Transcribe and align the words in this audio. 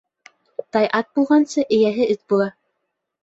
Тай 0.77 0.87
ат 0.99 1.11
булғансы, 1.19 1.65
эйәһе 1.79 2.09
эт 2.15 2.23
була. 2.33 2.49